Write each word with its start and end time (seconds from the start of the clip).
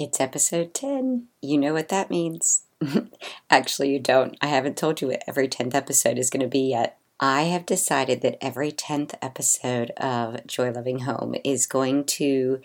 It's 0.00 0.18
episode 0.18 0.72
10. 0.72 1.26
You 1.42 1.58
know 1.58 1.74
what 1.74 1.90
that 1.90 2.08
means. 2.08 2.62
Actually, 3.50 3.92
you 3.92 3.98
don't. 3.98 4.34
I 4.40 4.46
haven't 4.46 4.78
told 4.78 5.02
you 5.02 5.08
what 5.08 5.22
every 5.28 5.46
10th 5.46 5.74
episode 5.74 6.16
is 6.16 6.30
going 6.30 6.40
to 6.40 6.48
be 6.48 6.70
yet. 6.70 6.98
I 7.20 7.42
have 7.42 7.66
decided 7.66 8.22
that 8.22 8.42
every 8.42 8.72
10th 8.72 9.12
episode 9.20 9.90
of 9.98 10.46
Joy 10.46 10.70
Loving 10.70 11.00
Home 11.00 11.34
is 11.44 11.66
going 11.66 12.04
to 12.04 12.62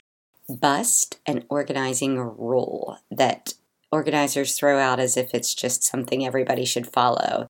bust 0.47 1.19
an 1.25 1.43
organizing 1.49 2.17
rule 2.17 2.99
that 3.11 3.55
organizers 3.91 4.57
throw 4.57 4.79
out 4.79 5.01
as 5.01 5.17
if 5.17 5.33
it's 5.33 5.53
just 5.53 5.83
something 5.83 6.25
everybody 6.25 6.63
should 6.63 6.87
follow. 6.87 7.47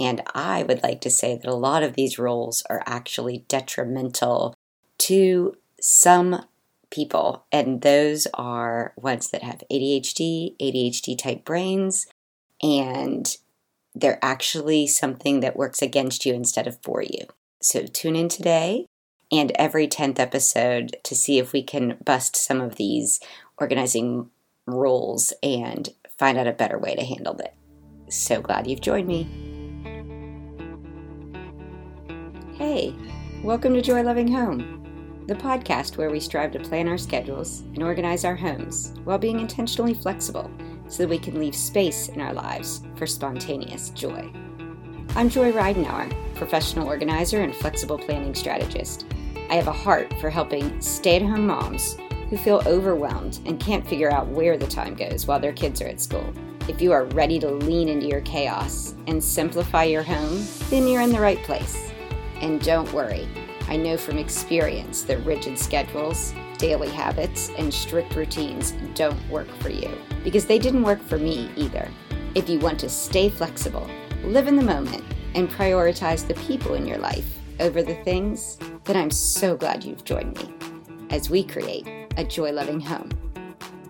And 0.00 0.22
I 0.34 0.62
would 0.62 0.82
like 0.82 1.02
to 1.02 1.10
say 1.10 1.36
that 1.36 1.50
a 1.50 1.54
lot 1.54 1.82
of 1.82 1.92
these 1.92 2.18
rules 2.18 2.62
are 2.70 2.82
actually 2.86 3.44
detrimental 3.48 4.54
to 5.00 5.58
some 5.78 6.46
people, 6.96 7.44
and 7.52 7.82
those 7.82 8.26
are 8.34 8.94
ones 8.96 9.30
that 9.30 9.42
have 9.42 9.62
ADHD, 9.70 10.56
ADHD 10.60 11.16
type 11.16 11.44
brains, 11.44 12.06
and 12.62 13.36
they're 13.94 14.18
actually 14.22 14.86
something 14.86 15.40
that 15.40 15.56
works 15.56 15.82
against 15.82 16.24
you 16.24 16.32
instead 16.34 16.66
of 16.66 16.78
for 16.82 17.02
you. 17.02 17.26
So 17.60 17.86
tune 17.86 18.16
in 18.16 18.28
today 18.28 18.86
and 19.30 19.52
every 19.56 19.86
10th 19.86 20.18
episode 20.18 20.96
to 21.04 21.14
see 21.14 21.38
if 21.38 21.52
we 21.52 21.62
can 21.62 21.98
bust 22.02 22.34
some 22.34 22.60
of 22.60 22.76
these 22.76 23.20
organizing 23.58 24.30
rules 24.66 25.32
and 25.42 25.90
find 26.18 26.38
out 26.38 26.46
a 26.46 26.52
better 26.52 26.78
way 26.78 26.94
to 26.94 27.04
handle 27.04 27.36
it. 27.38 27.54
So 28.08 28.40
glad 28.40 28.66
you've 28.66 28.80
joined 28.80 29.06
me. 29.06 29.28
Hey, 32.54 32.94
welcome 33.42 33.74
to 33.74 33.82
Joy 33.82 34.02
Loving 34.02 34.28
Home 34.28 34.85
the 35.26 35.34
podcast 35.34 35.96
where 35.96 36.10
we 36.10 36.20
strive 36.20 36.52
to 36.52 36.60
plan 36.60 36.86
our 36.86 36.96
schedules 36.96 37.60
and 37.74 37.82
organize 37.82 38.24
our 38.24 38.36
homes 38.36 38.94
while 39.02 39.18
being 39.18 39.40
intentionally 39.40 39.92
flexible 39.94 40.48
so 40.88 41.02
that 41.02 41.08
we 41.08 41.18
can 41.18 41.40
leave 41.40 41.54
space 41.54 42.08
in 42.08 42.20
our 42.20 42.32
lives 42.32 42.82
for 42.94 43.08
spontaneous 43.08 43.90
joy. 43.90 44.30
I'm 45.16 45.28
Joy 45.28 45.50
Ridenauer, 45.50 46.14
professional 46.36 46.86
organizer 46.86 47.40
and 47.40 47.52
flexible 47.56 47.98
planning 47.98 48.36
strategist. 48.36 49.06
I 49.50 49.54
have 49.54 49.66
a 49.66 49.72
heart 49.72 50.14
for 50.20 50.30
helping 50.30 50.80
stay 50.80 51.16
at 51.16 51.22
home 51.22 51.48
moms 51.48 51.96
who 52.30 52.36
feel 52.36 52.62
overwhelmed 52.64 53.40
and 53.46 53.58
can't 53.58 53.86
figure 53.86 54.12
out 54.12 54.28
where 54.28 54.56
the 54.56 54.66
time 54.66 54.94
goes 54.94 55.26
while 55.26 55.40
their 55.40 55.52
kids 55.52 55.82
are 55.82 55.88
at 55.88 56.00
school. 56.00 56.32
If 56.68 56.80
you 56.80 56.92
are 56.92 57.04
ready 57.06 57.40
to 57.40 57.50
lean 57.50 57.88
into 57.88 58.06
your 58.06 58.20
chaos 58.20 58.94
and 59.08 59.22
simplify 59.22 59.84
your 59.84 60.02
home, 60.04 60.44
then 60.70 60.86
you're 60.86 61.02
in 61.02 61.12
the 61.12 61.20
right 61.20 61.42
place. 61.42 61.85
And 62.40 62.60
don't 62.60 62.92
worry, 62.92 63.26
I 63.68 63.76
know 63.76 63.96
from 63.96 64.18
experience 64.18 65.02
that 65.02 65.24
rigid 65.24 65.58
schedules, 65.58 66.32
daily 66.58 66.88
habits, 66.88 67.50
and 67.58 67.72
strict 67.72 68.14
routines 68.14 68.72
don't 68.94 69.28
work 69.28 69.48
for 69.60 69.70
you 69.70 69.90
because 70.22 70.46
they 70.46 70.58
didn't 70.58 70.82
work 70.82 71.02
for 71.02 71.18
me 71.18 71.50
either. 71.56 71.88
If 72.34 72.48
you 72.48 72.58
want 72.58 72.78
to 72.80 72.88
stay 72.88 73.28
flexible, 73.28 73.88
live 74.24 74.48
in 74.48 74.56
the 74.56 74.62
moment, 74.62 75.04
and 75.34 75.50
prioritize 75.50 76.26
the 76.26 76.34
people 76.34 76.74
in 76.74 76.86
your 76.86 76.98
life 76.98 77.38
over 77.60 77.82
the 77.82 77.94
things, 78.04 78.58
then 78.84 78.96
I'm 78.96 79.10
so 79.10 79.56
glad 79.56 79.84
you've 79.84 80.04
joined 80.04 80.36
me 80.38 80.54
as 81.10 81.30
we 81.30 81.44
create 81.44 81.86
a 82.16 82.24
joy 82.24 82.52
loving 82.52 82.80
home 82.80 83.10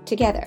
together. 0.04 0.44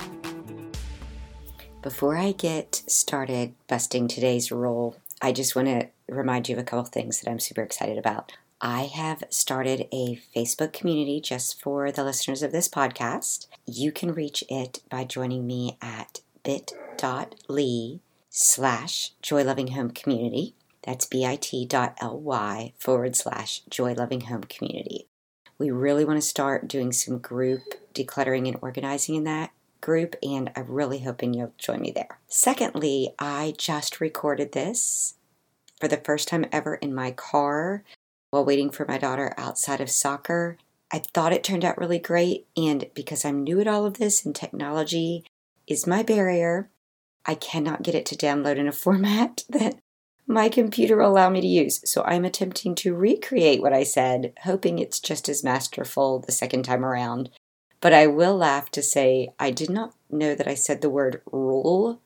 Before 1.82 2.18
I 2.18 2.34
get 2.34 2.76
started 2.88 3.54
busting 3.68 4.10
today's 4.10 4.52
rule, 4.52 4.98
I 5.22 5.32
just 5.32 5.56
want 5.56 5.68
to 5.68 5.90
remind 6.08 6.48
you 6.48 6.56
of 6.56 6.62
a 6.62 6.64
couple 6.64 6.86
things 6.86 7.20
that 7.20 7.30
I'm 7.30 7.40
super 7.40 7.62
excited 7.62 7.98
about. 7.98 8.32
I 8.62 8.84
have 8.84 9.24
started 9.30 9.88
a 9.94 10.22
Facebook 10.36 10.74
community 10.74 11.22
just 11.22 11.62
for 11.62 11.92
the 11.92 12.04
listeners 12.04 12.44
of 12.44 12.52
this 12.52 12.68
podcast. 12.68 13.48
You 13.66 13.92
can 13.92 14.14
reach 14.14 14.44
it 14.50 14.82
by 14.90 15.04
joining 15.04 15.46
me 15.48 15.78
at 15.82 16.22
bit.ly 16.44 18.00
slash 18.30 19.12
joy 19.22 19.44
loving 19.44 19.70
home 19.70 19.92
community. 19.92 20.56
That's 20.84 21.06
bit.ly 21.06 22.74
forward 22.78 23.16
slash 23.16 23.62
joy 23.70 23.94
loving 23.94 24.22
home 24.22 24.44
community. 24.44 25.08
We 25.58 25.72
really 25.72 26.06
want 26.06 26.22
to 26.22 26.28
start 26.28 26.70
doing 26.70 26.94
some 26.94 27.18
group 27.18 27.62
decluttering 27.94 28.48
and 28.48 28.58
organizing 28.62 29.16
in 29.16 29.26
that 29.26 29.52
group, 29.82 30.16
and 30.22 30.52
I'm 30.56 30.68
really 30.68 31.00
hoping 31.00 31.34
you'll 31.34 31.54
join 31.58 31.82
me 31.82 31.92
there. 31.92 32.20
Secondly, 32.28 33.14
I 33.18 33.54
just 33.58 34.02
recorded 34.02 34.52
this 34.52 35.16
for 35.80 35.88
the 35.88 35.98
first 35.98 36.28
time 36.28 36.46
ever 36.52 36.76
in 36.76 36.94
my 36.94 37.12
car 37.12 37.84
while 38.32 38.46
waiting 38.46 38.70
for 38.70 38.86
my 38.88 38.98
daughter 38.98 39.34
outside 39.38 39.82
of 39.82 39.90
soccer. 39.90 40.58
I 40.92 41.00
thought 41.00 41.34
it 41.34 41.44
turned 41.44 41.64
out 41.64 41.78
really 41.78 42.00
great, 42.00 42.48
and 42.58 42.90
because 42.96 43.24
I'm 43.24 43.44
new 43.44 43.60
at 43.60 43.68
all 43.68 43.86
of 43.86 43.98
this 43.98 44.26
and 44.26 44.36
technology 44.36 45.24
is 45.68 45.86
my 45.86 46.04
barrier, 46.04 46.70
I 47.26 47.36
cannot 47.36 47.84
get 47.84 47.96
it 47.96 48.06
to 48.08 48.16
download 48.16 48.58
in 48.58 48.68
a 48.68 48.72
format 48.86 49.44
that 49.50 49.80
my 50.28 50.48
computer 50.48 50.98
will 50.98 51.08
allow 51.08 51.30
me 51.30 51.42
to 51.42 51.48
use. 51.48 51.82
So 51.90 52.04
I'm 52.04 52.24
attempting 52.24 52.76
to 52.76 52.96
recreate 52.96 53.62
what 53.62 53.74
I 53.74 53.84
said, 53.84 54.34
hoping 54.44 54.78
it's 54.78 55.00
just 55.00 55.28
as 55.28 55.44
masterful 55.44 56.20
the 56.20 56.32
second 56.32 56.64
time 56.64 56.86
around. 56.86 57.32
But 57.82 57.94
I 57.94 58.08
will 58.08 58.36
laugh 58.36 58.70
to 58.72 58.84
say 58.84 59.30
I 59.40 59.52
did 59.52 59.70
not 59.70 59.96
know 60.10 60.36
that 60.36 60.48
I 60.48 60.54
said 60.54 60.82
the 60.82 60.90
word 60.90 61.22
rule 61.32 62.00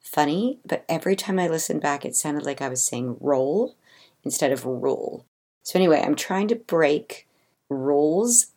funny, 0.00 0.58
but 0.64 0.84
every 0.88 1.16
time 1.16 1.38
I 1.38 1.48
listened 1.48 1.80
back, 1.80 2.04
it 2.04 2.16
sounded 2.16 2.44
like 2.44 2.62
I 2.62 2.68
was 2.68 2.82
saying 2.82 3.16
roll 3.20 3.76
instead 4.24 4.52
of 4.52 4.64
rule. 4.64 5.24
So, 5.62 5.78
anyway, 5.78 6.02
I'm 6.04 6.14
trying 6.14 6.48
to 6.48 6.56
break 6.56 7.26
rules 7.68 8.48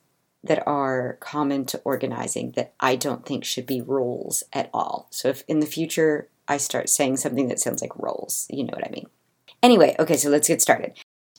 that 0.44 0.66
are 0.66 1.18
common 1.20 1.66
to 1.66 1.82
organizing 1.84 2.52
that 2.52 2.74
I 2.80 2.96
don't 2.96 3.26
think 3.26 3.44
should 3.44 3.66
be 3.66 3.82
rules 3.82 4.44
at 4.54 4.70
all. 4.74 5.08
So, 5.12 5.30
if 5.30 5.44
in 5.48 5.60
the 5.60 5.66
future 5.66 6.28
I 6.48 6.58
start 6.58 6.90
saying 6.90 7.18
something 7.18 7.48
that 7.48 7.60
sounds 7.60 7.82
like 7.82 7.98
rules, 7.98 8.48
you 8.50 8.64
know 8.64 8.74
what 8.74 8.88
I 8.88 8.92
mean. 8.92 9.08
Anyway, 9.62 9.96
okay, 10.00 10.18
so 10.18 10.30
let's 10.30 10.48
get 10.48 10.62
started. 10.62 10.94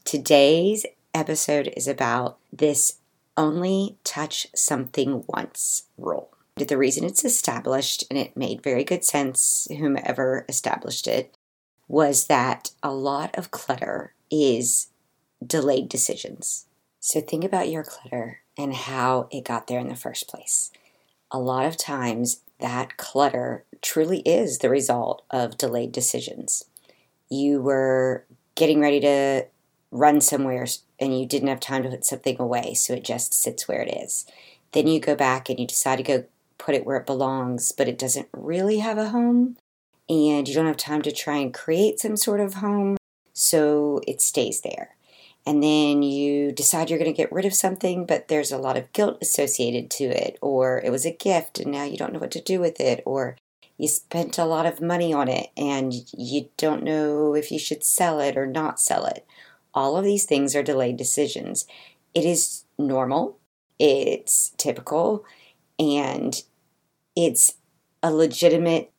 Today's 0.04 0.86
episode 1.14 1.72
is 1.76 1.88
about 1.88 2.38
this 2.52 2.98
only 3.36 3.96
touch 4.04 4.46
something 4.54 5.24
once 5.26 5.84
rule. 5.96 6.30
The 6.56 6.76
reason 6.76 7.04
it's 7.04 7.24
established, 7.24 8.04
and 8.10 8.18
it 8.18 8.36
made 8.36 8.62
very 8.62 8.84
good 8.84 9.04
sense, 9.04 9.66
whomever 9.70 10.44
established 10.48 11.06
it, 11.06 11.34
was 11.88 12.26
that 12.26 12.70
a 12.82 12.92
lot 12.92 13.36
of 13.36 13.50
clutter 13.50 14.14
is 14.30 14.88
delayed 15.44 15.88
decisions. 15.88 16.66
So 17.00 17.20
think 17.20 17.42
about 17.42 17.70
your 17.70 17.82
clutter 17.82 18.40
and 18.56 18.74
how 18.74 19.28
it 19.30 19.44
got 19.44 19.66
there 19.66 19.80
in 19.80 19.88
the 19.88 19.96
first 19.96 20.28
place. 20.28 20.70
A 21.30 21.38
lot 21.38 21.64
of 21.64 21.76
times, 21.76 22.42
that 22.60 22.96
clutter 22.96 23.64
truly 23.80 24.20
is 24.20 24.58
the 24.58 24.70
result 24.70 25.22
of 25.30 25.58
delayed 25.58 25.90
decisions. 25.90 26.66
You 27.28 27.60
were 27.60 28.24
getting 28.54 28.80
ready 28.80 29.00
to 29.00 29.46
run 29.90 30.20
somewhere 30.20 30.66
and 31.00 31.18
you 31.18 31.26
didn't 31.26 31.48
have 31.48 31.60
time 31.60 31.82
to 31.82 31.88
put 31.88 32.04
something 32.04 32.36
away, 32.38 32.74
so 32.74 32.92
it 32.92 33.04
just 33.04 33.34
sits 33.34 33.66
where 33.66 33.82
it 33.82 33.92
is. 33.92 34.26
Then 34.72 34.86
you 34.86 35.00
go 35.00 35.16
back 35.16 35.48
and 35.48 35.58
you 35.58 35.66
decide 35.66 35.96
to 35.96 36.02
go 36.02 36.24
put 36.62 36.74
it 36.74 36.86
where 36.86 36.96
it 36.96 37.06
belongs, 37.06 37.72
but 37.72 37.88
it 37.88 37.98
doesn't 37.98 38.28
really 38.32 38.78
have 38.78 38.98
a 38.98 39.10
home, 39.10 39.56
and 40.08 40.48
you 40.48 40.54
don't 40.54 40.66
have 40.66 40.76
time 40.76 41.02
to 41.02 41.12
try 41.12 41.36
and 41.36 41.52
create 41.52 41.98
some 41.98 42.16
sort 42.16 42.40
of 42.40 42.54
home, 42.54 42.96
so 43.32 44.00
it 44.06 44.20
stays 44.20 44.60
there 44.60 44.94
and 45.44 45.62
then 45.62 46.02
you 46.02 46.52
decide 46.52 46.88
you're 46.88 46.98
going 46.98 47.12
to 47.12 47.16
get 47.16 47.32
rid 47.32 47.44
of 47.44 47.54
something, 47.54 48.06
but 48.06 48.28
there's 48.28 48.52
a 48.52 48.58
lot 48.58 48.76
of 48.76 48.92
guilt 48.92 49.18
associated 49.20 49.90
to 49.90 50.04
it, 50.04 50.38
or 50.40 50.80
it 50.84 50.90
was 50.90 51.04
a 51.04 51.10
gift 51.10 51.58
and 51.58 51.72
now 51.72 51.84
you 51.84 51.96
don't 51.96 52.12
know 52.12 52.18
what 52.18 52.30
to 52.30 52.40
do 52.40 52.60
with 52.60 52.80
it, 52.80 53.02
or 53.04 53.36
you 53.76 53.88
spent 53.88 54.38
a 54.38 54.44
lot 54.44 54.66
of 54.66 54.80
money 54.80 55.12
on 55.12 55.28
it 55.28 55.48
and 55.56 55.92
you 56.12 56.48
don't 56.56 56.84
know 56.84 57.34
if 57.34 57.50
you 57.50 57.58
should 57.58 57.82
sell 57.82 58.20
it 58.20 58.36
or 58.36 58.46
not 58.46 58.78
sell 58.78 59.04
it. 59.06 59.26
All 59.74 59.96
of 59.96 60.04
these 60.04 60.24
things 60.24 60.54
are 60.54 60.62
delayed 60.62 60.96
decisions. 60.96 61.66
It 62.14 62.24
is 62.24 62.64
normal, 62.78 63.38
it's 63.78 64.52
typical, 64.58 65.24
and 65.78 66.40
it's 67.16 67.54
a 68.02 68.12
legitimate 68.12 68.92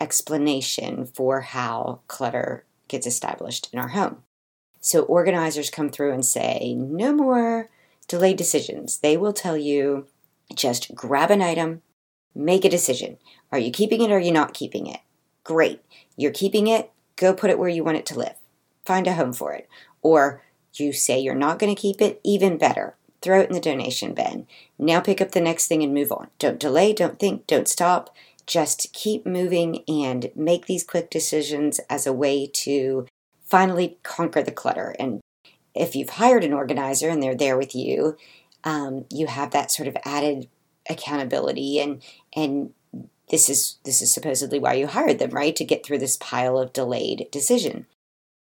explanation 0.00 1.06
for 1.06 1.42
how 1.42 2.00
clutter 2.08 2.64
gets 2.88 3.06
established 3.06 3.68
in 3.72 3.78
our 3.78 3.88
home. 3.88 4.22
So 4.80 5.02
organizers 5.02 5.70
come 5.70 5.90
through 5.90 6.12
and 6.12 6.24
say, 6.24 6.74
no 6.74 7.12
more 7.12 7.68
delayed 8.08 8.36
decisions. 8.36 8.98
They 8.98 9.16
will 9.16 9.32
tell 9.32 9.56
you 9.56 10.06
just 10.54 10.94
grab 10.94 11.30
an 11.30 11.42
item, 11.42 11.82
make 12.34 12.64
a 12.64 12.70
decision. 12.70 13.18
Are 13.52 13.58
you 13.58 13.70
keeping 13.70 14.00
it 14.00 14.10
or 14.10 14.16
are 14.16 14.20
you 14.20 14.32
not 14.32 14.54
keeping 14.54 14.86
it? 14.86 15.00
Great. 15.44 15.82
You're 16.16 16.32
keeping 16.32 16.66
it, 16.66 16.90
go 17.16 17.34
put 17.34 17.50
it 17.50 17.58
where 17.58 17.68
you 17.68 17.84
want 17.84 17.98
it 17.98 18.06
to 18.06 18.18
live. 18.18 18.34
Find 18.84 19.06
a 19.06 19.14
home 19.14 19.32
for 19.32 19.52
it. 19.52 19.68
Or 20.02 20.42
you 20.74 20.92
say 20.92 21.20
you're 21.20 21.34
not 21.34 21.58
going 21.58 21.74
to 21.74 21.80
keep 21.80 22.00
it, 22.00 22.20
even 22.24 22.58
better. 22.58 22.96
Throw 23.22 23.40
it 23.40 23.48
in 23.48 23.54
the 23.54 23.60
donation 23.60 24.14
bin. 24.14 24.46
Now 24.78 25.00
pick 25.00 25.20
up 25.20 25.32
the 25.32 25.40
next 25.40 25.66
thing 25.66 25.82
and 25.82 25.92
move 25.92 26.10
on. 26.10 26.28
Don't 26.38 26.58
delay, 26.58 26.92
don't 26.92 27.18
think, 27.18 27.46
don't 27.46 27.68
stop. 27.68 28.14
Just 28.46 28.92
keep 28.92 29.26
moving 29.26 29.84
and 29.86 30.30
make 30.34 30.66
these 30.66 30.84
quick 30.84 31.10
decisions 31.10 31.78
as 31.90 32.06
a 32.06 32.12
way 32.12 32.46
to 32.46 33.06
finally 33.44 33.98
conquer 34.02 34.42
the 34.42 34.50
clutter. 34.50 34.94
And 34.98 35.20
if 35.74 35.94
you've 35.94 36.10
hired 36.10 36.44
an 36.44 36.52
organizer 36.52 37.08
and 37.08 37.22
they're 37.22 37.34
there 37.34 37.58
with 37.58 37.74
you, 37.74 38.16
um, 38.64 39.04
you 39.10 39.26
have 39.26 39.50
that 39.50 39.70
sort 39.70 39.88
of 39.88 39.96
added 40.04 40.48
accountability 40.88 41.78
and 41.78 42.02
and 42.34 42.72
this 43.30 43.48
is 43.48 43.76
this 43.84 44.02
is 44.02 44.12
supposedly 44.12 44.58
why 44.58 44.74
you 44.74 44.88
hired 44.88 45.18
them, 45.18 45.30
right? 45.30 45.54
To 45.56 45.64
get 45.64 45.84
through 45.84 45.98
this 45.98 46.16
pile 46.16 46.58
of 46.58 46.72
delayed 46.72 47.28
decision. 47.30 47.86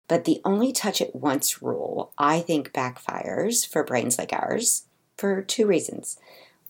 But 0.09 0.25
the 0.25 0.41
only 0.45 0.73
touch 0.73 1.01
it 1.01 1.15
once 1.15 1.63
rule, 1.63 2.13
I 2.19 2.41
think, 2.41 2.73
backfires 2.73 3.67
for 3.67 3.85
brains 3.85 4.19
like 4.19 4.33
ours 4.33 4.87
for 5.17 5.43
two 5.43 5.67
reasons. 5.67 6.19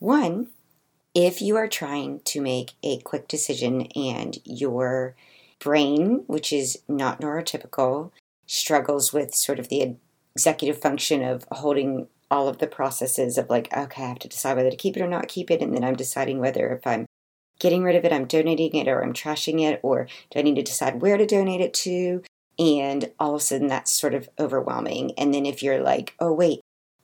One, 0.00 0.48
if 1.14 1.40
you 1.40 1.56
are 1.56 1.68
trying 1.68 2.20
to 2.26 2.40
make 2.40 2.72
a 2.82 2.98
quick 2.98 3.28
decision 3.28 3.88
and 3.94 4.38
your 4.44 5.14
brain, 5.58 6.24
which 6.26 6.52
is 6.52 6.78
not 6.88 7.20
neurotypical, 7.20 8.10
struggles 8.46 9.12
with 9.12 9.34
sort 9.34 9.58
of 9.58 9.68
the 9.68 9.96
executive 10.34 10.80
function 10.80 11.22
of 11.22 11.46
holding 11.50 12.08
all 12.30 12.48
of 12.48 12.58
the 12.58 12.66
processes 12.66 13.38
of 13.38 13.48
like, 13.48 13.74
okay, 13.76 14.02
I 14.02 14.08
have 14.08 14.18
to 14.20 14.28
decide 14.28 14.56
whether 14.56 14.70
to 14.70 14.76
keep 14.76 14.96
it 14.96 15.02
or 15.02 15.08
not 15.08 15.28
keep 15.28 15.50
it, 15.50 15.62
and 15.62 15.74
then 15.74 15.84
I'm 15.84 15.96
deciding 15.96 16.38
whether 16.38 16.72
if 16.72 16.86
I'm 16.86 17.06
getting 17.58 17.82
rid 17.82 17.96
of 17.96 18.04
it, 18.04 18.12
I'm 18.12 18.26
donating 18.26 18.74
it, 18.74 18.88
or 18.88 19.02
I'm 19.02 19.12
trashing 19.12 19.60
it, 19.62 19.80
or 19.82 20.06
do 20.30 20.38
I 20.38 20.42
need 20.42 20.56
to 20.56 20.62
decide 20.62 21.02
where 21.02 21.16
to 21.16 21.26
donate 21.26 21.60
it 21.60 21.74
to? 21.74 22.22
And 22.58 23.12
all 23.20 23.34
of 23.34 23.40
a 23.40 23.44
sudden, 23.44 23.68
that's 23.68 23.90
sort 23.90 24.14
of 24.14 24.28
overwhelming. 24.38 25.12
And 25.16 25.32
then 25.32 25.46
if 25.46 25.62
you're 25.62 25.80
like, 25.80 26.14
oh, 26.18 26.32
wait, 26.32 26.60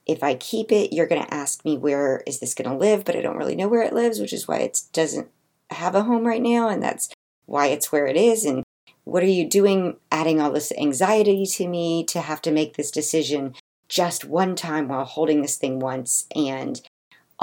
if 0.07 0.23
I 0.23 0.35
keep 0.35 0.73
it, 0.73 0.93
you're 0.93 1.07
going 1.07 1.23
to 1.23 1.35
ask 1.35 1.65
me 1.65 1.79
where 1.79 2.23
is 2.27 2.41
this 2.41 2.55
going 2.55 2.71
to 2.71 2.77
live, 2.77 3.05
but 3.05 3.17
I 3.17 3.21
don't 3.21 3.37
really 3.37 3.57
know 3.57 3.69
where 3.69 3.83
it 3.83 3.93
lives, 3.93 4.21
which 4.21 4.33
is 4.33 4.49
why 4.49 4.59
it 4.59 4.81
doesn't 4.93 5.29
have 5.71 5.95
a 5.95 6.03
home 6.03 6.27
right 6.27 6.43
now, 6.43 6.69
and 6.69 6.83
that's 6.83 7.09
why 7.47 7.69
it's 7.69 7.91
where 7.93 8.07
it 8.07 8.17
is. 8.17 8.45
And 8.45 8.65
what 9.05 9.23
are 9.23 9.27
you 9.27 9.49
doing, 9.49 9.97
adding 10.11 10.41
all 10.41 10.51
this 10.51 10.73
anxiety 10.79 11.47
to 11.47 11.69
me 11.69 12.05
to 12.05 12.21
have 12.21 12.43
to 12.43 12.51
make 12.51 12.77
this 12.77 12.91
decision 12.91 13.55
just 13.89 14.25
one 14.25 14.57
time 14.57 14.89
while 14.89 15.05
holding 15.05 15.41
this 15.41 15.57
thing 15.57 15.79
once? 15.79 16.27
And 16.35 16.81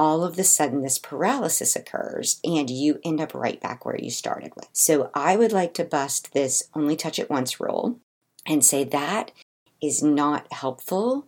all 0.01 0.24
of 0.24 0.36
the 0.36 0.44
sudden 0.44 0.81
this 0.81 0.98
paralysis 0.98 1.75
occurs 1.75 2.39
and 2.44 2.71
you 2.71 3.00
end 3.06 3.21
up 3.21 3.36
right 3.36 3.62
back 3.62 3.86
where 3.86 4.00
you 4.00 4.09
started 4.09 4.51
with. 4.56 4.68
So 4.74 5.12
I 5.13 5.36
would 5.36 5.51
like 5.51 5.75
to 5.75 5.83
bust 5.83 6.33
this 6.33 6.63
only 6.74 6.95
touch 6.95 7.19
it 7.19 7.30
once 7.30 7.59
rule 7.59 8.00
and 8.48 8.65
say 8.65 8.83
that 8.83 9.30
is 9.80 10.01
not 10.01 10.51
helpful. 10.51 11.27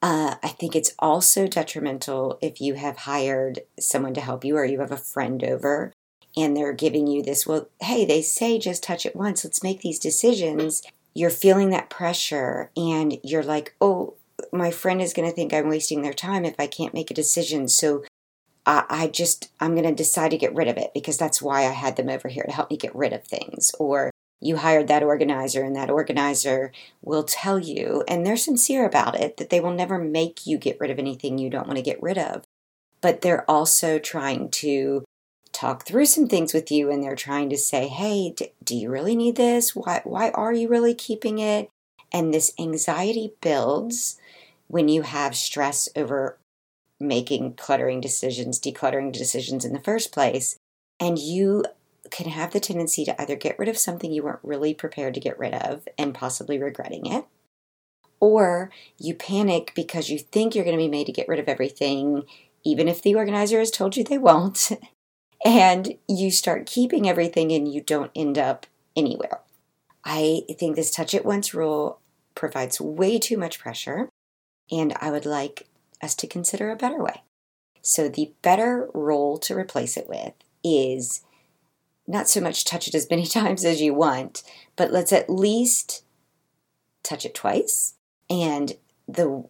Uh, 0.00 0.36
I 0.42 0.48
think 0.48 0.74
it's 0.74 0.94
also 0.98 1.46
detrimental 1.46 2.38
if 2.40 2.62
you 2.62 2.74
have 2.76 2.96
hired 2.96 3.60
someone 3.78 4.14
to 4.14 4.22
help 4.22 4.42
you 4.42 4.56
or 4.56 4.64
you 4.64 4.80
have 4.80 4.92
a 4.92 4.96
friend 4.96 5.44
over 5.44 5.92
and 6.34 6.56
they're 6.56 6.72
giving 6.72 7.08
you 7.08 7.22
this, 7.22 7.46
well, 7.46 7.68
hey, 7.82 8.06
they 8.06 8.22
say 8.22 8.58
just 8.58 8.82
touch 8.82 9.04
it 9.04 9.16
once, 9.16 9.44
let's 9.44 9.62
make 9.62 9.82
these 9.82 9.98
decisions. 9.98 10.80
You're 11.12 11.28
feeling 11.28 11.68
that 11.70 11.90
pressure 11.90 12.70
and 12.74 13.18
you're 13.22 13.42
like, 13.42 13.74
oh, 13.82 14.14
my 14.52 14.70
friend 14.70 15.00
is 15.00 15.12
going 15.12 15.28
to 15.28 15.34
think 15.34 15.52
I'm 15.52 15.68
wasting 15.68 16.02
their 16.02 16.12
time 16.12 16.44
if 16.44 16.54
I 16.58 16.66
can't 16.66 16.94
make 16.94 17.10
a 17.10 17.14
decision. 17.14 17.68
So 17.68 18.04
I, 18.66 18.84
I 18.88 19.06
just, 19.08 19.50
I'm 19.60 19.74
going 19.74 19.88
to 19.88 19.94
decide 19.94 20.30
to 20.32 20.38
get 20.38 20.54
rid 20.54 20.68
of 20.68 20.76
it 20.76 20.90
because 20.94 21.16
that's 21.16 21.42
why 21.42 21.60
I 21.60 21.72
had 21.72 21.96
them 21.96 22.08
over 22.08 22.28
here 22.28 22.44
to 22.44 22.52
help 22.52 22.70
me 22.70 22.76
get 22.76 22.94
rid 22.94 23.12
of 23.12 23.24
things. 23.24 23.70
Or 23.78 24.10
you 24.40 24.58
hired 24.58 24.88
that 24.88 25.02
organizer 25.02 25.64
and 25.64 25.74
that 25.74 25.90
organizer 25.90 26.72
will 27.02 27.24
tell 27.24 27.58
you, 27.58 28.04
and 28.06 28.24
they're 28.24 28.36
sincere 28.36 28.86
about 28.86 29.18
it, 29.18 29.36
that 29.36 29.50
they 29.50 29.60
will 29.60 29.74
never 29.74 29.98
make 29.98 30.46
you 30.46 30.58
get 30.58 30.78
rid 30.78 30.90
of 30.90 30.98
anything 30.98 31.38
you 31.38 31.50
don't 31.50 31.66
want 31.66 31.76
to 31.76 31.82
get 31.82 32.02
rid 32.02 32.18
of. 32.18 32.44
But 33.00 33.20
they're 33.20 33.48
also 33.50 33.98
trying 33.98 34.50
to 34.50 35.04
talk 35.52 35.84
through 35.84 36.06
some 36.06 36.28
things 36.28 36.54
with 36.54 36.70
you 36.70 36.90
and 36.90 37.02
they're 37.02 37.16
trying 37.16 37.50
to 37.50 37.56
say, 37.56 37.88
hey, 37.88 38.32
d- 38.36 38.52
do 38.62 38.76
you 38.76 38.90
really 38.90 39.16
need 39.16 39.36
this? 39.36 39.74
Why, 39.74 40.02
why 40.04 40.30
are 40.30 40.52
you 40.52 40.68
really 40.68 40.94
keeping 40.94 41.38
it? 41.38 41.68
And 42.12 42.32
this 42.32 42.52
anxiety 42.58 43.32
builds 43.40 44.17
when 44.68 44.88
you 44.88 45.02
have 45.02 45.34
stress 45.34 45.88
over 45.96 46.38
making 47.00 47.54
cluttering 47.54 48.00
decisions, 48.00 48.60
decluttering 48.60 49.12
decisions 49.12 49.64
in 49.64 49.72
the 49.72 49.80
first 49.80 50.12
place, 50.12 50.58
and 51.00 51.18
you 51.18 51.64
can 52.10 52.28
have 52.30 52.52
the 52.52 52.60
tendency 52.60 53.04
to 53.04 53.20
either 53.20 53.36
get 53.36 53.58
rid 53.58 53.68
of 53.68 53.78
something 53.78 54.12
you 54.12 54.22
weren't 54.22 54.38
really 54.42 54.72
prepared 54.74 55.14
to 55.14 55.20
get 55.20 55.38
rid 55.38 55.54
of 55.54 55.86
and 55.98 56.14
possibly 56.14 56.58
regretting 56.58 57.06
it, 57.06 57.24
or 58.20 58.70
you 58.98 59.14
panic 59.14 59.72
because 59.74 60.10
you 60.10 60.18
think 60.18 60.54
you're 60.54 60.64
going 60.64 60.76
to 60.76 60.82
be 60.82 60.88
made 60.88 61.06
to 61.06 61.12
get 61.12 61.28
rid 61.28 61.38
of 61.38 61.48
everything, 61.48 62.24
even 62.64 62.88
if 62.88 63.02
the 63.02 63.14
organizer 63.14 63.58
has 63.58 63.70
told 63.70 63.96
you 63.96 64.04
they 64.04 64.18
won't, 64.18 64.70
and 65.44 65.96
you 66.08 66.30
start 66.30 66.66
keeping 66.66 67.08
everything 67.08 67.52
and 67.52 67.72
you 67.72 67.80
don't 67.80 68.10
end 68.16 68.38
up 68.38 68.66
anywhere. 68.96 69.40
I 70.04 70.42
think 70.58 70.74
this 70.74 70.90
touch 70.90 71.14
it 71.14 71.24
once 71.24 71.54
rule 71.54 72.00
provides 72.34 72.80
way 72.80 73.18
too 73.18 73.36
much 73.36 73.58
pressure 73.58 74.08
and 74.70 74.94
I 75.00 75.10
would 75.10 75.26
like 75.26 75.66
us 76.02 76.14
to 76.16 76.26
consider 76.26 76.70
a 76.70 76.76
better 76.76 77.02
way. 77.02 77.22
So, 77.82 78.08
the 78.08 78.32
better 78.42 78.88
role 78.92 79.38
to 79.38 79.56
replace 79.56 79.96
it 79.96 80.08
with 80.08 80.34
is 80.62 81.22
not 82.06 82.28
so 82.28 82.40
much 82.40 82.64
touch 82.64 82.88
it 82.88 82.94
as 82.94 83.08
many 83.10 83.26
times 83.26 83.64
as 83.64 83.80
you 83.80 83.94
want, 83.94 84.42
but 84.76 84.92
let's 84.92 85.12
at 85.12 85.30
least 85.30 86.04
touch 87.02 87.24
it 87.24 87.34
twice. 87.34 87.94
And 88.28 88.74
the 89.06 89.44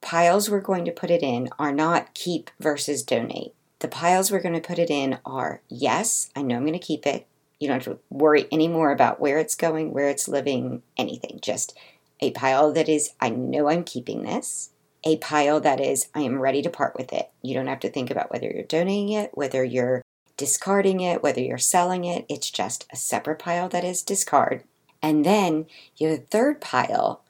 piles 0.00 0.50
we're 0.50 0.60
going 0.60 0.84
to 0.84 0.92
put 0.92 1.10
it 1.10 1.22
in 1.22 1.48
are 1.58 1.72
not 1.72 2.14
keep 2.14 2.50
versus 2.58 3.02
donate. 3.02 3.54
The 3.80 3.88
piles 3.88 4.30
we're 4.30 4.42
going 4.42 4.54
to 4.54 4.66
put 4.66 4.78
it 4.78 4.90
in 4.90 5.18
are 5.24 5.62
yes, 5.68 6.30
I 6.34 6.42
know 6.42 6.56
I'm 6.56 6.62
going 6.62 6.72
to 6.72 6.78
keep 6.78 7.06
it. 7.06 7.26
You 7.58 7.68
don't 7.68 7.84
have 7.84 7.96
to 7.96 8.00
worry 8.08 8.46
anymore 8.50 8.90
about 8.90 9.20
where 9.20 9.38
it's 9.38 9.54
going, 9.54 9.92
where 9.92 10.08
it's 10.08 10.28
living, 10.28 10.82
anything. 10.96 11.40
Just 11.42 11.76
a 12.20 12.30
pile 12.32 12.72
that 12.72 12.88
is, 12.88 13.10
I 13.20 13.30
know 13.30 13.68
I'm 13.68 13.84
keeping 13.84 14.22
this, 14.22 14.70
a 15.04 15.16
pile 15.18 15.60
that 15.60 15.80
is, 15.80 16.08
I 16.14 16.20
am 16.20 16.40
ready 16.40 16.62
to 16.62 16.70
part 16.70 16.96
with 16.96 17.12
it. 17.12 17.30
You 17.42 17.54
don't 17.54 17.68
have 17.68 17.80
to 17.80 17.90
think 17.90 18.10
about 18.10 18.30
whether 18.30 18.46
you're 18.46 18.64
donating 18.64 19.10
it, 19.10 19.30
whether 19.34 19.64
you're 19.64 20.02
discarding 20.36 21.00
it, 21.00 21.22
whether 21.22 21.40
you're 21.40 21.58
selling 21.58 22.04
it. 22.04 22.26
It's 22.28 22.50
just 22.50 22.86
a 22.92 22.96
separate 22.96 23.38
pile 23.38 23.68
that 23.70 23.84
is 23.84 24.02
discard. 24.02 24.64
And 25.02 25.24
then 25.24 25.66
you 25.96 26.08
have 26.08 26.18
a 26.18 26.22
third 26.22 26.60
pile 26.60 27.22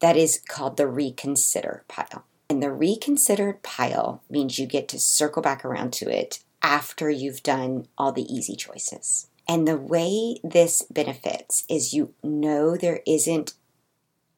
that 0.00 0.16
is 0.16 0.40
called 0.46 0.76
the 0.76 0.86
reconsider 0.86 1.84
pile. 1.88 2.24
And 2.48 2.62
the 2.62 2.72
reconsidered 2.72 3.62
pile 3.62 4.22
means 4.30 4.58
you 4.58 4.66
get 4.66 4.86
to 4.88 5.00
circle 5.00 5.42
back 5.42 5.64
around 5.64 5.92
to 5.94 6.08
it 6.08 6.40
after 6.62 7.10
you've 7.10 7.42
done 7.42 7.88
all 7.98 8.12
the 8.12 8.32
easy 8.32 8.54
choices. 8.54 9.28
And 9.48 9.66
the 9.66 9.76
way 9.76 10.40
this 10.42 10.82
benefits 10.90 11.64
is 11.68 11.92
you 11.92 12.14
know 12.22 12.76
there 12.76 13.00
isn't 13.06 13.54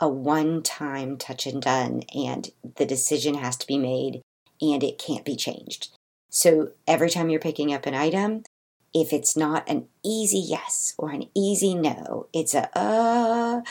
a 0.01 0.09
one 0.09 0.63
time 0.63 1.17
touch 1.17 1.47
and 1.47 1.63
done, 1.63 2.03
and 2.15 2.51
the 2.77 2.87
decision 2.87 3.35
has 3.35 3.57
to 3.57 3.67
be 3.67 3.79
made 3.79 4.23
and 4.61 4.83
it 4.83 4.99
can't 4.99 5.25
be 5.25 5.37
changed. 5.37 5.89
So 6.31 6.71
every 6.87 7.11
time 7.11 7.31
you're 7.31 7.41
picking 7.41 7.73
up 7.73 7.87
an 7.87 7.95
item, 7.95 8.43
if 8.95 9.13
it's 9.13 9.37
not 9.37 9.69
an 9.69 9.87
easy 10.05 10.39
yes 10.39 10.95
or 10.99 11.11
an 11.11 11.29
easy 11.35 11.75
no, 11.75 12.27
it's 12.33 12.55
a 12.55 12.77
uh, 12.77 13.63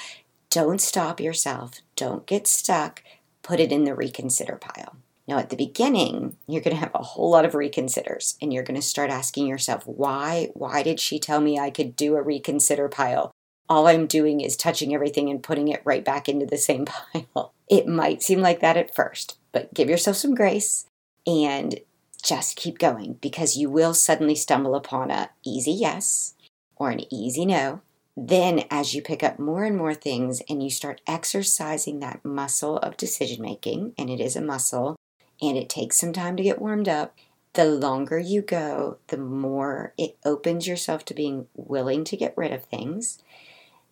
don't 0.49 0.81
stop 0.81 1.19
yourself, 1.19 1.81
don't 1.95 2.25
get 2.25 2.47
stuck, 2.47 3.03
put 3.43 3.59
it 3.59 3.71
in 3.71 3.83
the 3.83 3.95
reconsider 3.95 4.55
pile. 4.55 4.95
Now, 5.27 5.39
at 5.39 5.49
the 5.49 5.57
beginning, 5.57 6.37
you're 6.47 6.61
going 6.61 6.75
to 6.75 6.79
have 6.79 6.95
a 6.95 7.03
whole 7.03 7.29
lot 7.29 7.43
of 7.43 7.51
reconsiders, 7.51 8.37
and 8.41 8.53
you're 8.53 8.63
going 8.63 8.79
to 8.79 8.85
start 8.85 9.09
asking 9.09 9.45
yourself, 9.45 9.85
why? 9.85 10.49
Why 10.53 10.83
did 10.83 11.01
she 11.01 11.19
tell 11.19 11.41
me 11.41 11.59
I 11.59 11.69
could 11.69 11.97
do 11.97 12.15
a 12.15 12.21
reconsider 12.21 12.87
pile? 12.87 13.31
All 13.69 13.87
I'm 13.87 14.07
doing 14.07 14.41
is 14.41 14.55
touching 14.55 14.93
everything 14.93 15.29
and 15.29 15.43
putting 15.43 15.67
it 15.67 15.81
right 15.83 16.03
back 16.03 16.29
into 16.29 16.45
the 16.45 16.57
same 16.57 16.85
pile. 17.13 17.53
It 17.69 17.87
might 17.87 18.23
seem 18.23 18.39
like 18.39 18.61
that 18.61 18.77
at 18.77 18.95
first, 18.95 19.37
but 19.51 19.73
give 19.73 19.89
yourself 19.89 20.17
some 20.17 20.35
grace 20.35 20.85
and 21.25 21.79
just 22.23 22.55
keep 22.55 22.79
going 22.79 23.13
because 23.21 23.57
you 23.57 23.69
will 23.69 23.93
suddenly 23.93 24.35
stumble 24.35 24.75
upon 24.75 25.11
a 25.11 25.29
easy 25.43 25.71
yes 25.71 26.33
or 26.75 26.89
an 26.89 27.01
easy 27.13 27.45
no. 27.45 27.81
Then 28.15 28.65
as 28.71 28.95
you 28.95 29.01
pick 29.01 29.21
up 29.21 29.37
more 29.37 29.63
and 29.63 29.77
more 29.77 29.93
things 29.93 30.41
and 30.49 30.63
you 30.63 30.71
start 30.71 31.01
exercising 31.05 31.99
that 31.99 32.25
muscle 32.25 32.77
of 32.77 32.97
decision 32.97 33.43
making, 33.43 33.93
and 33.97 34.09
it 34.09 34.19
is 34.19 34.35
a 34.35 34.41
muscle 34.41 34.95
and 35.39 35.55
it 35.55 35.69
takes 35.69 35.99
some 35.99 36.13
time 36.13 36.35
to 36.35 36.43
get 36.43 36.59
warmed 36.59 36.89
up, 36.89 37.15
the 37.53 37.65
longer 37.65 38.17
you 38.17 38.41
go, 38.41 38.97
the 39.07 39.17
more 39.17 39.93
it 39.97 40.17
opens 40.25 40.67
yourself 40.67 41.05
to 41.05 41.13
being 41.13 41.47
willing 41.55 42.03
to 42.05 42.17
get 42.17 42.35
rid 42.35 42.51
of 42.51 42.65
things 42.65 43.21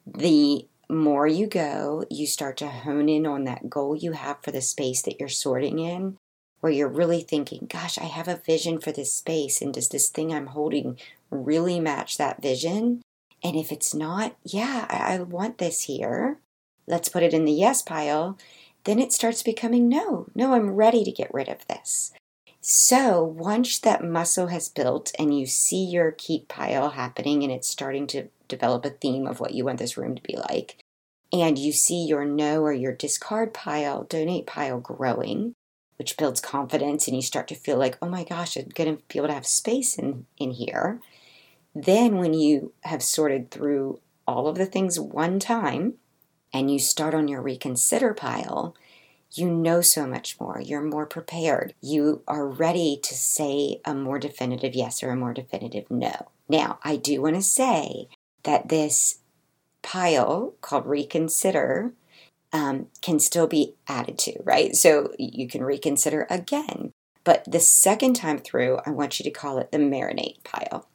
the 0.05 0.67
more 0.89 1.27
you 1.27 1.47
go, 1.47 2.05
you 2.09 2.27
start 2.27 2.57
to 2.57 2.67
hone 2.67 3.09
in 3.09 3.25
on 3.25 3.43
that 3.45 3.69
goal 3.69 3.95
you 3.95 4.11
have 4.11 4.41
for 4.43 4.51
the 4.51 4.61
space 4.61 5.01
that 5.01 5.19
you're 5.19 5.29
sorting 5.29 5.79
in, 5.79 6.17
where 6.59 6.71
you're 6.71 6.87
really 6.87 7.21
thinking, 7.21 7.67
gosh, 7.69 7.97
I 7.97 8.05
have 8.05 8.27
a 8.27 8.41
vision 8.45 8.79
for 8.79 8.91
this 8.91 9.13
space, 9.13 9.61
and 9.61 9.73
does 9.73 9.89
this 9.89 10.09
thing 10.09 10.33
I'm 10.33 10.47
holding 10.47 10.97
really 11.29 11.79
match 11.79 12.17
that 12.17 12.41
vision? 12.41 13.01
And 13.43 13.55
if 13.55 13.71
it's 13.71 13.93
not, 13.93 14.35
yeah, 14.43 14.85
I, 14.89 15.15
I 15.15 15.19
want 15.19 15.57
this 15.57 15.83
here. 15.83 16.39
Let's 16.87 17.09
put 17.09 17.23
it 17.23 17.33
in 17.33 17.45
the 17.45 17.51
yes 17.51 17.81
pile. 17.81 18.37
Then 18.83 18.99
it 18.99 19.11
starts 19.11 19.43
becoming 19.43 19.89
no, 19.89 20.27
no, 20.35 20.53
I'm 20.53 20.71
ready 20.71 21.03
to 21.03 21.11
get 21.11 21.33
rid 21.33 21.49
of 21.49 21.67
this. 21.67 22.13
So 22.61 23.23
once 23.23 23.77
that 23.79 24.03
muscle 24.03 24.47
has 24.47 24.69
built 24.69 25.11
and 25.19 25.37
you 25.37 25.45
see 25.45 25.83
your 25.83 26.11
keep 26.11 26.47
pile 26.47 26.91
happening 26.91 27.43
and 27.43 27.51
it's 27.51 27.67
starting 27.67 28.07
to 28.07 28.29
develop 28.47 28.85
a 28.85 28.89
theme 28.89 29.27
of 29.27 29.39
what 29.39 29.53
you 29.53 29.65
want 29.65 29.79
this 29.79 29.97
room 29.97 30.15
to 30.15 30.21
be 30.21 30.37
like, 30.37 30.77
and 31.33 31.57
you 31.57 31.71
see 31.71 32.05
your 32.05 32.25
no 32.25 32.61
or 32.61 32.71
your 32.73 32.93
discard 32.93 33.53
pile, 33.53 34.03
donate 34.03 34.45
pile 34.45 34.79
growing, 34.79 35.53
which 35.97 36.17
builds 36.17 36.41
confidence, 36.41 37.07
and 37.07 37.15
you 37.15 37.21
start 37.21 37.47
to 37.47 37.55
feel 37.55 37.77
like, 37.77 37.97
oh 38.01 38.09
my 38.09 38.23
gosh, 38.23 38.55
I'm 38.57 38.69
going 38.69 38.97
to 38.97 39.03
be 39.07 39.19
able 39.19 39.29
to 39.29 39.33
have 39.33 39.47
space 39.47 39.97
in, 39.97 40.25
in 40.37 40.51
here, 40.51 41.01
Then, 41.75 42.17
when 42.17 42.33
you 42.33 42.71
have 42.83 43.03
sorted 43.03 43.51
through 43.51 43.99
all 44.25 44.47
of 44.47 44.57
the 44.57 44.65
things 44.65 44.97
one 44.97 45.39
time 45.39 45.95
and 46.53 46.71
you 46.71 46.79
start 46.79 47.13
on 47.13 47.27
your 47.27 47.41
reconsider 47.41 48.13
pile, 48.13 48.75
you 49.33 49.49
know 49.51 49.81
so 49.81 50.07
much 50.07 50.39
more. 50.39 50.61
You're 50.61 50.81
more 50.81 51.05
prepared. 51.05 51.73
You 51.81 52.21
are 52.29 52.47
ready 52.47 52.97
to 53.03 53.13
say 53.13 53.81
a 53.83 53.93
more 53.93 54.19
definitive 54.19 54.73
yes 54.73 55.03
or 55.03 55.09
a 55.09 55.17
more 55.17 55.33
definitive 55.33 55.91
no. 55.91 56.27
Now, 56.47 56.79
I 56.81 56.95
do 56.95 57.21
want 57.21 57.35
to 57.35 57.41
say 57.41 58.07
that 58.45 58.69
this 58.69 59.19
pile 59.83 60.55
called 60.61 60.87
reconsider 60.87 61.93
um, 62.53 62.87
can 63.01 63.19
still 63.19 63.47
be 63.47 63.75
added 63.87 64.17
to, 64.19 64.41
right? 64.43 64.75
So 64.75 65.13
you 65.19 65.47
can 65.47 65.63
reconsider 65.63 66.25
again. 66.29 66.93
But 67.23 67.43
the 67.51 67.59
second 67.59 68.15
time 68.15 68.37
through, 68.37 68.79
I 68.85 68.91
want 68.91 69.19
you 69.19 69.23
to 69.23 69.31
call 69.31 69.57
it 69.57 69.71
the 69.71 69.77
marinate 69.77 70.43
pile. 70.43 70.87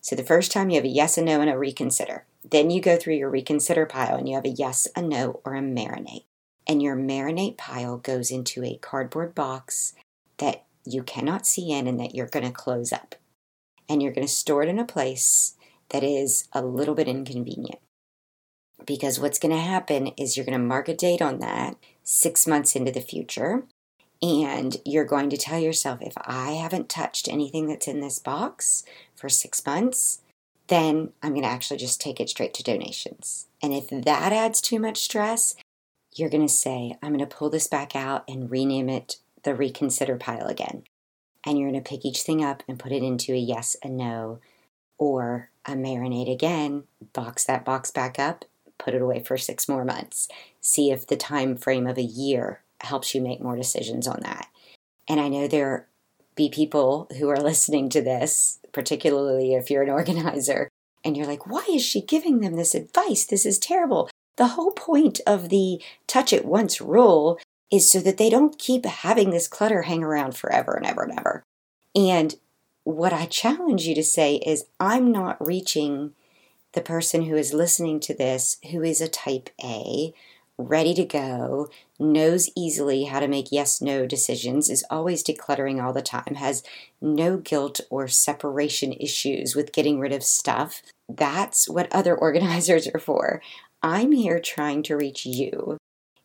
So 0.00 0.16
the 0.16 0.24
first 0.24 0.50
time 0.50 0.70
you 0.70 0.76
have 0.76 0.84
a 0.84 0.88
yes, 0.88 1.16
a 1.16 1.22
no, 1.22 1.40
and 1.40 1.48
a 1.48 1.56
reconsider. 1.56 2.24
Then 2.42 2.70
you 2.70 2.80
go 2.80 2.96
through 2.96 3.14
your 3.14 3.30
reconsider 3.30 3.86
pile 3.86 4.16
and 4.16 4.28
you 4.28 4.34
have 4.34 4.44
a 4.44 4.50
yes, 4.50 4.88
a 4.96 5.02
no, 5.02 5.40
or 5.44 5.54
a 5.54 5.60
marinate. 5.60 6.24
And 6.66 6.82
your 6.82 6.96
marinate 6.96 7.56
pile 7.56 7.98
goes 7.98 8.30
into 8.30 8.64
a 8.64 8.78
cardboard 8.78 9.34
box 9.34 9.94
that 10.38 10.64
you 10.84 11.02
cannot 11.02 11.46
see 11.46 11.70
in 11.70 11.86
and 11.86 12.00
that 12.00 12.14
you're 12.14 12.26
going 12.26 12.44
to 12.44 12.52
close 12.52 12.92
up. 12.92 13.14
And 13.88 14.02
you're 14.02 14.12
going 14.12 14.26
to 14.26 14.32
store 14.32 14.62
it 14.62 14.68
in 14.68 14.78
a 14.78 14.84
place 14.84 15.54
that 15.90 16.02
is 16.02 16.48
a 16.52 16.62
little 16.62 16.94
bit 16.94 17.08
inconvenient. 17.08 17.80
Because 18.86 19.18
what's 19.18 19.38
going 19.38 19.54
to 19.54 19.60
happen 19.60 20.08
is 20.16 20.36
you're 20.36 20.46
going 20.46 20.58
to 20.58 20.64
mark 20.64 20.88
a 20.88 20.94
date 20.94 21.22
on 21.22 21.38
that 21.38 21.76
six 22.02 22.46
months 22.46 22.76
into 22.76 22.92
the 22.92 23.00
future. 23.00 23.64
And 24.20 24.76
you're 24.84 25.04
going 25.04 25.30
to 25.30 25.36
tell 25.36 25.58
yourself, 25.58 26.00
if 26.00 26.14
I 26.16 26.52
haven't 26.52 26.88
touched 26.88 27.28
anything 27.28 27.66
that's 27.66 27.88
in 27.88 28.00
this 28.00 28.18
box 28.18 28.84
for 29.14 29.28
six 29.28 29.64
months, 29.66 30.20
then 30.68 31.12
I'm 31.22 31.30
going 31.30 31.42
to 31.42 31.48
actually 31.48 31.76
just 31.76 32.00
take 32.00 32.20
it 32.20 32.30
straight 32.30 32.54
to 32.54 32.62
donations. 32.62 33.46
And 33.62 33.72
if 33.72 33.88
that 33.90 34.32
adds 34.32 34.60
too 34.60 34.78
much 34.78 34.98
stress, 34.98 35.56
you're 36.14 36.30
going 36.30 36.46
to 36.46 36.52
say, 36.52 36.96
I'm 37.02 37.12
going 37.14 37.28
to 37.28 37.36
pull 37.36 37.50
this 37.50 37.66
back 37.66 37.94
out 37.94 38.24
and 38.28 38.50
rename 38.50 38.88
it 38.88 39.18
the 39.42 39.54
reconsider 39.54 40.16
pile 40.16 40.46
again. 40.46 40.84
And 41.44 41.58
you're 41.58 41.70
going 41.70 41.82
to 41.82 41.88
pick 41.88 42.04
each 42.04 42.22
thing 42.22 42.42
up 42.42 42.62
and 42.66 42.78
put 42.78 42.92
it 42.92 43.02
into 43.02 43.32
a 43.32 43.36
yes, 43.36 43.76
a 43.82 43.88
no, 43.88 44.38
or 44.96 45.50
a 45.66 45.72
marinate 45.72 46.32
again, 46.32 46.84
box 47.12 47.44
that 47.44 47.64
box 47.64 47.90
back 47.90 48.18
up, 48.18 48.44
put 48.78 48.94
it 48.94 49.02
away 49.02 49.22
for 49.22 49.36
six 49.36 49.68
more 49.68 49.84
months. 49.84 50.28
See 50.60 50.90
if 50.90 51.06
the 51.06 51.16
time 51.16 51.56
frame 51.56 51.86
of 51.86 51.98
a 51.98 52.02
year 52.02 52.60
helps 52.80 53.14
you 53.14 53.20
make 53.20 53.40
more 53.40 53.56
decisions 53.56 54.06
on 54.06 54.20
that. 54.22 54.48
And 55.08 55.20
I 55.20 55.28
know 55.28 55.48
there 55.48 55.86
be 56.34 56.48
people 56.48 57.08
who 57.18 57.28
are 57.28 57.40
listening 57.40 57.88
to 57.90 58.02
this, 58.02 58.58
particularly 58.72 59.54
if 59.54 59.70
you're 59.70 59.82
an 59.82 59.90
organizer, 59.90 60.68
and 61.04 61.16
you're 61.16 61.26
like, 61.26 61.46
why 61.46 61.64
is 61.70 61.82
she 61.82 62.00
giving 62.00 62.40
them 62.40 62.56
this 62.56 62.74
advice? 62.74 63.26
This 63.26 63.44
is 63.44 63.58
terrible. 63.58 64.08
The 64.36 64.48
whole 64.48 64.72
point 64.72 65.20
of 65.26 65.48
the 65.48 65.80
touch 66.06 66.32
it 66.32 66.44
once 66.44 66.80
rule 66.80 67.38
is 67.70 67.90
so 67.90 68.00
that 68.00 68.16
they 68.16 68.30
don't 68.30 68.58
keep 68.58 68.84
having 68.84 69.30
this 69.30 69.48
clutter 69.48 69.82
hang 69.82 70.02
around 70.02 70.36
forever 70.36 70.74
and 70.74 70.86
ever 70.86 71.02
and 71.02 71.18
ever. 71.18 71.42
And 71.94 72.34
what 72.84 73.14
I 73.14 73.24
challenge 73.24 73.86
you 73.86 73.94
to 73.94 74.04
say 74.04 74.36
is, 74.36 74.66
I'm 74.78 75.10
not 75.10 75.44
reaching 75.44 76.12
the 76.74 76.82
person 76.82 77.22
who 77.22 77.36
is 77.36 77.54
listening 77.54 77.98
to 78.00 78.14
this 78.14 78.58
who 78.70 78.82
is 78.82 79.00
a 79.00 79.08
type 79.08 79.48
A, 79.62 80.12
ready 80.58 80.94
to 80.94 81.04
go, 81.04 81.68
knows 81.98 82.50
easily 82.54 83.04
how 83.04 83.20
to 83.20 83.28
make 83.28 83.50
yes 83.50 83.80
no 83.80 84.06
decisions, 84.06 84.68
is 84.68 84.84
always 84.90 85.24
decluttering 85.24 85.82
all 85.82 85.92
the 85.92 86.02
time, 86.02 86.34
has 86.36 86.62
no 87.00 87.38
guilt 87.38 87.80
or 87.90 88.06
separation 88.06 88.92
issues 88.92 89.56
with 89.56 89.72
getting 89.72 89.98
rid 89.98 90.12
of 90.12 90.22
stuff. 90.22 90.82
That's 91.08 91.68
what 91.68 91.92
other 91.92 92.14
organizers 92.18 92.86
are 92.88 93.00
for. 93.00 93.40
I'm 93.82 94.12
here 94.12 94.40
trying 94.40 94.82
to 94.84 94.96
reach 94.96 95.24
you 95.26 95.78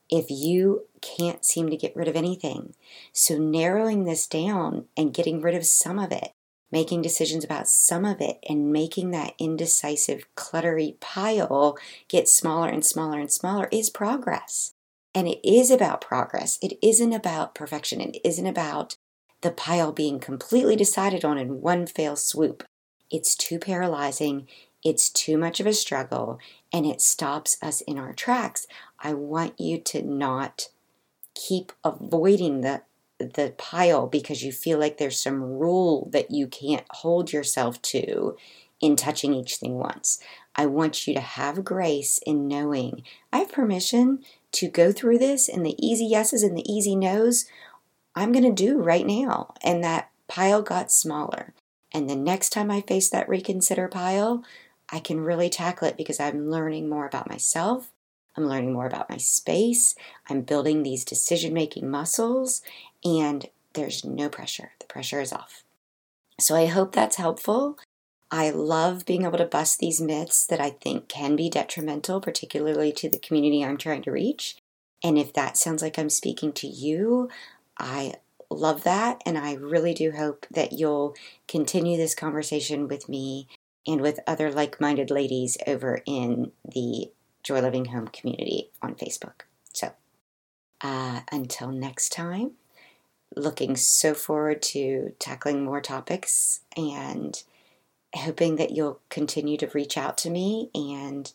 if 0.10 0.30
you 0.30 0.86
can't 1.02 1.46
seem 1.46 1.70
to 1.70 1.78
get 1.78 1.96
rid 1.96 2.08
of 2.08 2.16
anything. 2.16 2.74
So, 3.14 3.38
narrowing 3.38 4.04
this 4.04 4.28
down 4.28 4.86
and 4.98 5.14
getting 5.14 5.42
rid 5.42 5.56
of 5.56 5.66
some 5.66 6.00
of 6.00 6.12
it 6.12 6.32
making 6.72 7.02
decisions 7.02 7.44
about 7.44 7.68
some 7.68 8.06
of 8.06 8.22
it 8.22 8.40
and 8.48 8.72
making 8.72 9.12
that 9.12 9.34
indecisive, 9.40 10.26
cluttery 10.36 11.00
pile 11.00 11.78
get 12.08 12.28
smaller 12.28 12.70
and 12.70 12.86
smaller 12.86 13.20
and 13.20 13.32
smaller 13.32 13.68
is 13.72 13.90
progress. 13.90 14.74
And 15.16 15.28
it 15.28 15.40
is 15.44 15.72
about 15.72 16.02
progress. 16.02 16.60
It 16.62 16.78
isn't 16.82 17.14
about 17.14 17.56
perfection. 17.56 18.00
It 18.02 18.18
isn't 18.24 18.46
about 18.46 18.96
the 19.42 19.52
pile 19.52 19.92
being 19.92 20.20
completely 20.20 20.76
decided 20.76 21.26
on 21.26 21.38
in 21.38 21.62
one 21.62 21.88
fell 21.88 22.16
swoop. 22.16 22.64
It's 23.10 23.36
too 23.36 23.58
paralyzing. 23.58 24.48
It's 24.84 25.10
too 25.10 25.38
much 25.38 25.60
of 25.60 25.66
a 25.66 25.74
struggle 25.74 26.40
and 26.72 26.86
it 26.86 27.02
stops 27.02 27.58
us 27.62 27.82
in 27.82 27.98
our 27.98 28.14
tracks. 28.14 28.68
I 29.00 29.14
want 29.14 29.60
you 29.60 29.80
to 29.80 30.02
not 30.02 30.70
keep 31.34 31.72
avoiding 31.84 32.62
the 32.62 32.84
the 33.20 33.54
pile 33.58 34.08
because 34.08 34.44
you 34.44 34.52
feel 34.52 34.80
like 34.80 34.98
there's 34.98 35.22
some 35.22 35.44
rule 35.44 36.10
that 36.12 36.32
you 36.32 36.48
can't 36.48 36.86
hold 36.90 37.32
yourself 37.32 37.82
to 37.84 38.36
in 38.82 38.96
touching 38.96 39.34
each 39.34 39.58
thing 39.58 39.78
once. 39.78 40.20
I 40.56 40.66
want 40.66 41.08
you 41.08 41.14
to 41.14 41.20
have 41.20 41.64
grace 41.64 42.20
in 42.26 42.48
knowing 42.48 43.04
I 43.32 43.40
have 43.40 43.52
permission 43.52 44.20
to 44.54 44.68
go 44.68 44.92
through 44.92 45.20
this 45.20 45.48
and 45.48 45.66
the 45.66 45.76
easy 45.78 46.06
yeses 46.06 46.44
and 46.44 46.58
the 46.58 46.72
easy 46.72 46.96
nos 46.96 47.46
I'm 48.16 48.32
going 48.32 48.44
to 48.44 48.52
do 48.52 48.82
right 48.82 49.06
now. 49.06 49.54
And 49.64 49.84
that 49.84 50.10
pile 50.28 50.62
got 50.62 50.92
smaller. 50.92 51.54
And 51.94 52.10
the 52.10 52.16
next 52.16 52.50
time 52.50 52.70
I 52.70 52.82
face 52.82 53.10
that 53.10 53.30
reconsider 53.30 53.88
pile, 53.88 54.44
I 54.92 55.00
can 55.00 55.22
really 55.22 55.50
tackle 55.50 55.88
it 55.88 55.98
because 55.98 56.20
I'm 56.20 56.50
learning 56.50 56.90
more 56.90 57.06
about 57.06 57.30
myself. 57.30 57.92
I'm 58.40 58.48
learning 58.48 58.74
more 58.74 58.88
about 58.88 59.10
my 59.10 59.18
space. 59.18 59.96
I'm 60.30 60.42
building 60.42 60.84
these 60.84 61.04
decision 61.04 61.54
making 61.54 61.90
muscles 61.90 62.62
and 63.04 63.46
there's 63.74 64.06
no 64.06 64.30
pressure. 64.30 64.72
The 64.80 64.86
pressure 64.86 65.20
is 65.20 65.34
off. 65.34 65.64
So 66.40 66.56
I 66.56 66.68
hope 66.68 66.94
that's 66.94 67.18
helpful. 67.18 67.78
I 68.32 68.50
love 68.52 69.06
being 69.06 69.24
able 69.26 69.40
to 69.40 69.46
bust 69.46 69.80
these 69.80 70.00
myths 70.00 70.46
that 70.46 70.62
I 70.62 70.70
think 70.70 71.10
can 71.10 71.36
be 71.36 71.50
detrimental, 71.50 72.22
particularly 72.22 72.92
to 72.94 73.10
the 73.10 73.20
community 73.20 73.64
I'm 73.64 73.78
trying 73.78 74.04
to 74.04 74.12
reach. 74.12 74.56
And 75.04 75.18
if 75.18 75.34
that 75.34 75.58
sounds 75.58 75.82
like 75.82 76.00
I'm 76.00 76.10
speaking 76.10 76.54
to 76.54 76.68
you, 76.68 77.30
I 77.78 78.16
love 78.50 78.84
that. 78.84 79.22
And 79.26 79.38
I 79.38 79.54
really 79.54 79.94
do 79.94 80.12
hope 80.12 80.46
that 80.52 80.74
you'll 80.74 81.16
continue 81.48 81.98
this 81.98 82.16
conversation 82.16 82.88
with 82.88 83.10
me 83.10 83.48
and 83.86 84.02
with 84.02 84.20
other 84.28 84.52
like 84.52 84.80
minded 84.80 85.10
ladies 85.10 85.58
over 85.66 86.02
in 86.06 86.52
the 86.64 87.10
Joy 87.50 87.62
Loving 87.62 87.86
Home 87.86 88.08
community 88.10 88.70
on 88.80 88.94
Facebook. 88.94 89.42
So 89.74 89.92
uh, 90.82 91.22
until 91.32 91.72
next 91.72 92.12
time, 92.12 92.52
looking 93.36 93.76
so 93.76 94.14
forward 94.14 94.62
to 94.62 95.14
tackling 95.18 95.66
more 95.66 95.82
topics 95.82 96.60
and 96.78 97.42
hoping 98.14 98.58
that 98.58 98.70
you'll 98.70 99.00
continue 99.10 99.58
to 99.58 99.72
reach 99.74 99.98
out 99.98 100.16
to 100.20 100.30
me 100.30 100.70
and 100.76 101.34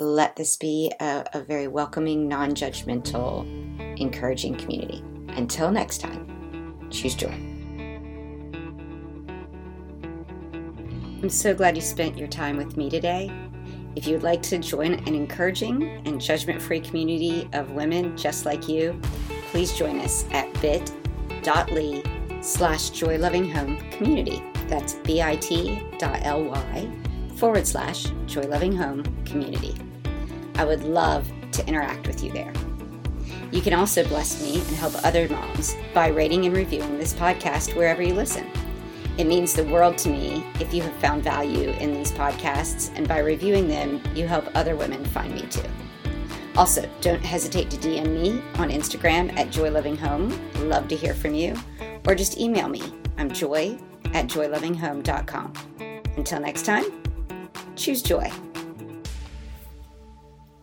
let 0.00 0.34
this 0.34 0.56
be 0.56 0.90
a, 0.98 1.24
a 1.32 1.42
very 1.42 1.68
welcoming, 1.68 2.26
non 2.26 2.56
judgmental, 2.56 3.46
encouraging 4.00 4.56
community. 4.56 5.00
Until 5.28 5.70
next 5.70 5.98
time, 5.98 6.88
choose 6.90 7.14
joy. 7.14 7.28
I'm 11.22 11.30
so 11.30 11.54
glad 11.54 11.76
you 11.76 11.82
spent 11.82 12.18
your 12.18 12.26
time 12.26 12.56
with 12.56 12.76
me 12.76 12.90
today. 12.90 13.30
If 13.96 14.06
you'd 14.06 14.22
like 14.22 14.42
to 14.42 14.58
join 14.58 14.92
an 14.92 15.14
encouraging 15.14 16.02
and 16.04 16.20
judgment 16.20 16.60
free 16.60 16.80
community 16.80 17.48
of 17.54 17.70
women 17.70 18.14
just 18.14 18.44
like 18.44 18.68
you, 18.68 19.00
please 19.50 19.72
join 19.72 20.00
us 20.00 20.26
at 20.32 20.52
bit.ly 20.60 22.02
slash 22.42 22.90
joy 22.90 23.16
loving 23.16 23.50
home 23.50 23.78
community. 23.90 24.42
That's 24.68 24.94
bit.ly 24.96 26.90
forward 27.36 27.66
slash 27.66 28.06
joy 28.26 28.42
loving 28.42 28.76
home 28.76 29.02
community. 29.24 29.74
I 30.56 30.64
would 30.64 30.84
love 30.84 31.26
to 31.52 31.66
interact 31.66 32.06
with 32.06 32.22
you 32.22 32.30
there. 32.32 32.52
You 33.50 33.62
can 33.62 33.72
also 33.72 34.06
bless 34.06 34.42
me 34.42 34.56
and 34.56 34.76
help 34.76 34.94
other 35.04 35.26
moms 35.28 35.74
by 35.94 36.08
rating 36.08 36.44
and 36.44 36.54
reviewing 36.54 36.98
this 36.98 37.14
podcast 37.14 37.74
wherever 37.74 38.02
you 38.02 38.12
listen. 38.12 38.46
It 39.18 39.26
means 39.26 39.54
the 39.54 39.64
world 39.64 39.96
to 39.98 40.10
me 40.10 40.44
if 40.60 40.74
you 40.74 40.82
have 40.82 40.92
found 40.96 41.22
value 41.22 41.70
in 41.70 41.94
these 41.94 42.12
podcasts, 42.12 42.90
and 42.94 43.08
by 43.08 43.20
reviewing 43.20 43.66
them, 43.66 44.02
you 44.14 44.26
help 44.26 44.44
other 44.54 44.76
women 44.76 45.04
find 45.06 45.34
me 45.34 45.42
too. 45.42 45.68
Also, 46.56 46.88
don't 47.00 47.24
hesitate 47.24 47.70
to 47.70 47.76
DM 47.76 48.20
me 48.20 48.42
on 48.58 48.70
Instagram 48.70 49.36
at 49.38 49.48
joylovinghome. 49.48 50.68
Love 50.68 50.88
to 50.88 50.96
hear 50.96 51.14
from 51.14 51.34
you. 51.34 51.54
Or 52.06 52.14
just 52.14 52.38
email 52.38 52.68
me. 52.68 52.82
I'm 53.18 53.30
joy 53.30 53.78
at 54.14 54.26
joylovinghome.com. 54.26 55.52
Until 56.16 56.40
next 56.40 56.64
time, 56.64 56.84
choose 57.74 58.02
joy. 58.02 58.30